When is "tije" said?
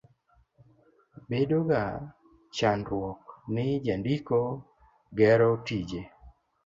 5.65-6.01